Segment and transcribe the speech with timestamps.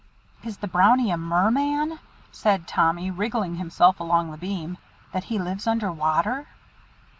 [0.43, 1.99] "Is the Brownie a merman,"
[2.31, 4.79] said Tommy, wriggling himself along the beam,
[5.13, 6.47] "that he lives under water?"